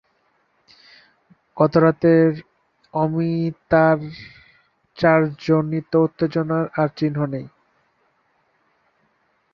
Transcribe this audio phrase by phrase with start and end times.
[1.57, 2.29] গতরাতের
[2.93, 7.45] অমিতাচারজনিত উত্তেজনার আর চিহ্ন নেই।